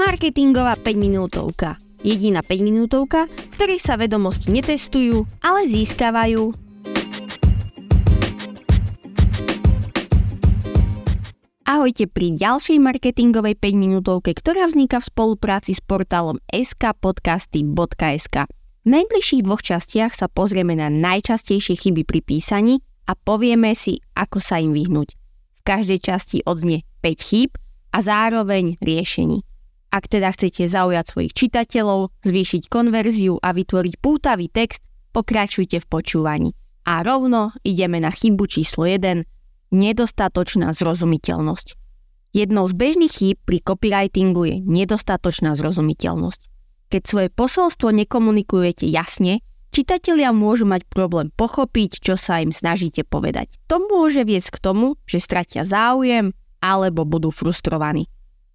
[0.00, 1.76] Marketingová 5 minútovka.
[2.00, 6.56] Jediná 5 minútovka, v ktorej sa vedomosti netestujú, ale získavajú.
[11.68, 18.36] Ahojte pri ďalšej marketingovej 5 minútovke, ktorá vzniká v spolupráci s portálom skpodcasty.sk.
[18.80, 24.40] V najbližších dvoch častiach sa pozrieme na najčastejšie chyby pri písaní a povieme si, ako
[24.40, 25.12] sa im vyhnúť.
[25.12, 27.52] V každej časti odznie 5 chýb
[27.92, 29.49] a zároveň riešení.
[29.90, 36.50] Ak teda chcete zaujať svojich čitateľov, zvýšiť konverziu a vytvoriť pútavý text, pokračujte v počúvaní.
[36.86, 39.26] A rovno ideme na chybu číslo 1,
[39.74, 41.68] nedostatočná zrozumiteľnosť.
[42.30, 46.40] Jednou z bežných chýb pri copywritingu je nedostatočná zrozumiteľnosť.
[46.90, 49.42] Keď svoje posolstvo nekomunikujete jasne,
[49.74, 53.50] čitatelia môžu mať problém pochopiť, čo sa im snažíte povedať.
[53.66, 56.30] To môže viesť k tomu, že stratia záujem
[56.62, 58.06] alebo budú frustrovaní.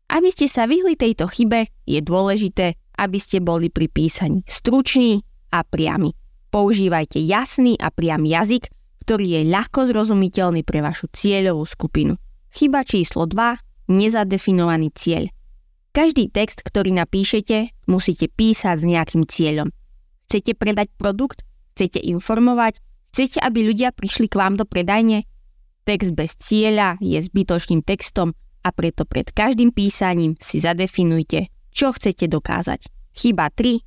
[0.05, 5.65] Aby ste sa vyhli tejto chybe, je dôležité, aby ste boli pri písaní struční a
[5.65, 6.13] priami.
[6.53, 8.69] Používajte jasný a priam jazyk,
[9.03, 12.13] ktorý je ľahko zrozumiteľný pre vašu cieľovú skupinu.
[12.53, 13.91] Chyba číslo 2.
[13.91, 15.29] Nezadefinovaný cieľ.
[15.93, 19.69] Každý text, ktorý napíšete, musíte písať s nejakým cieľom.
[20.25, 21.45] Chcete predať produkt?
[21.75, 22.81] Chcete informovať?
[23.13, 25.23] Chcete, aby ľudia prišli k vám do predajne?
[25.85, 28.33] Text bez cieľa je zbytočným textom
[28.65, 32.89] a preto pred každým písaním si zadefinujte, čo chcete dokázať.
[33.13, 33.77] Chyba 3.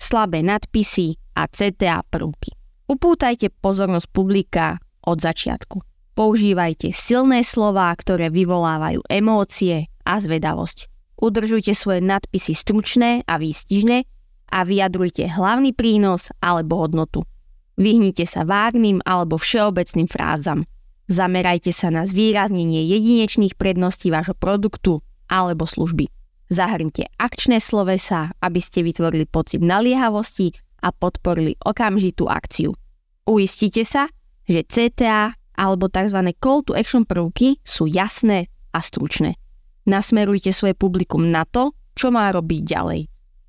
[0.00, 2.56] Slabé nadpisy a CTA prvky.
[2.88, 5.84] Upútajte pozornosť publika od začiatku.
[6.16, 10.88] Používajte silné slová, ktoré vyvolávajú emócie a zvedavosť.
[11.18, 13.98] Udržujte svoje nadpisy stručné a výstižné
[14.54, 17.26] a vyjadrujte hlavný prínos alebo hodnotu.
[17.74, 20.62] Vyhnite sa vágným alebo všeobecným frázam.
[21.04, 26.08] Zamerajte sa na zvýraznenie jedinečných predností vášho produktu alebo služby.
[26.48, 32.72] Zahrňte akčné slovesa, aby ste vytvorili pocit naliehavosti a podporili okamžitú akciu.
[33.24, 34.08] Uistite sa,
[34.44, 36.20] že CTA alebo tzv.
[36.36, 39.36] call to action prvky sú jasné a stručné.
[39.84, 43.00] Nasmerujte svoje publikum na to, čo má robiť ďalej.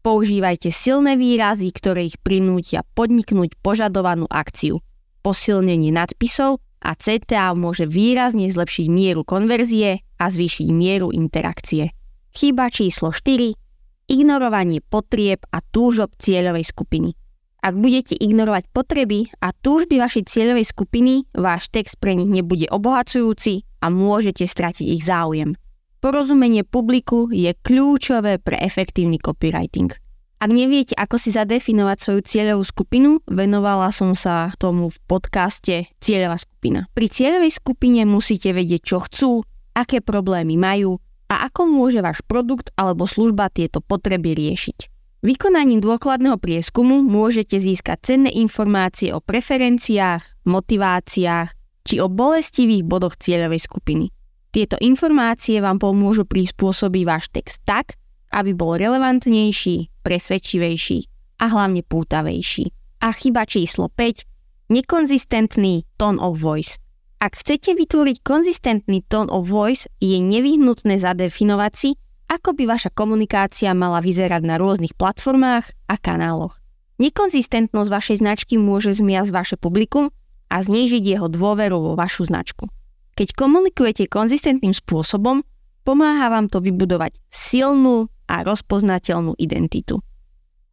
[0.03, 4.83] Používajte silné výrazy, ktoré ich prinútia podniknúť požadovanú akciu.
[5.25, 11.89] Posilnenie nadpisov a CTA môže výrazne zlepšiť mieru konverzie a zvýšiť mieru interakcie.
[12.37, 13.57] Chyba číslo 4.
[14.05, 17.17] Ignorovanie potrieb a túžob cieľovej skupiny.
[17.65, 23.65] Ak budete ignorovať potreby a túžby vašej cieľovej skupiny, váš text pre nich nebude obohacujúci
[23.81, 25.57] a môžete stratiť ich záujem.
[25.97, 29.89] Porozumenie publiku je kľúčové pre efektívny copywriting.
[30.35, 36.35] Ak neviete, ako si zadefinovať svoju cieľovú skupinu, venovala som sa tomu v podcaste Cieľová
[36.35, 36.91] skupina.
[36.91, 39.31] Pri cieľovej skupine musíte vedieť, čo chcú,
[39.71, 40.99] aké problémy majú
[41.31, 44.91] a ako môže váš produkt alebo služba tieto potreby riešiť.
[45.25, 51.49] Vykonaním dôkladného prieskumu môžete získať cenné informácie o preferenciách, motiváciách
[51.81, 54.13] či o bolestivých bodoch cieľovej skupiny.
[54.53, 57.97] Tieto informácie vám pomôžu prispôsobiť váš text tak,
[58.35, 60.99] aby bol relevantnejší, presvedčivejší
[61.39, 62.75] a hlavne pútavejší.
[62.99, 64.75] A chyba číslo 5.
[64.75, 66.75] Nekonzistentný tone of voice.
[67.23, 71.89] Ak chcete vytvoriť konzistentný tone of voice, je nevyhnutné zadefinovať si,
[72.27, 76.59] ako by vaša komunikácia mala vyzerať na rôznych platformách a kanáloch.
[76.99, 80.11] Nekonzistentnosť vašej značky môže zmiasť vaše publikum
[80.49, 82.67] a znížiť jeho dôveru vo vašu značku.
[83.15, 85.43] Keď komunikujete konzistentným spôsobom,
[85.87, 90.01] pomáha vám to vybudovať silnú a rozpoznateľnú identitu.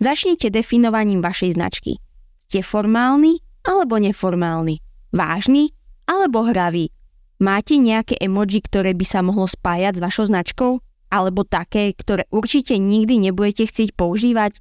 [0.03, 2.03] Začnite definovaním vašej značky.
[2.51, 4.83] Ste formálni alebo neformálni?
[5.15, 5.71] Vážni
[6.05, 6.91] alebo hraví?
[7.43, 10.79] Máte nejaké emoji, ktoré by sa mohlo spájať s vašou značkou?
[11.13, 14.59] Alebo také, ktoré určite nikdy nebudete chcieť používať?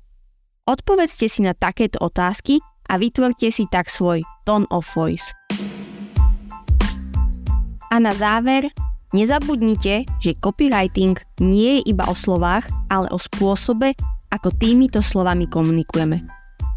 [0.67, 5.31] Odpovedzte si na takéto otázky a vytvorte si tak svoj tone of voice.
[7.91, 8.69] A na záver
[9.11, 13.91] Nezabudnite, že copywriting nie je iba o slovách, ale o spôsobe,
[14.31, 16.23] ako týmito slovami komunikujeme.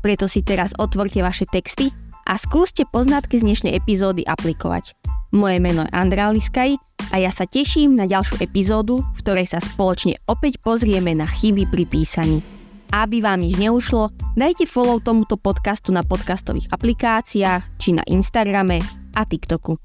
[0.02, 1.94] Preto si teraz otvorte vaše texty
[2.26, 4.98] a skúste poznatky z dnešnej epizódy aplikovať.
[5.30, 6.74] Moje meno je Andrea Liskaj
[7.14, 11.70] a ja sa teším na ďalšiu epizódu, v ktorej sa spoločne opäť pozrieme na chyby
[11.70, 12.42] pri písaní.
[12.90, 18.82] Aby vám nič neušlo, dajte follow tomuto podcastu na podcastových aplikáciách či na Instagrame
[19.14, 19.78] a TikToku.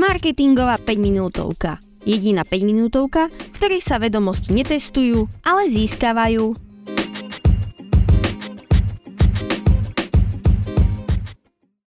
[0.00, 1.76] Marketingová 5 minútovka.
[2.08, 6.69] Jediná 5 minútovka, v ktorej sa vedomosti netestujú, ale získavajú.